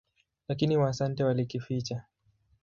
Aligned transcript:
Lakini 0.47 0.77
Waasante 0.77 1.23
walikificha. 1.23 2.03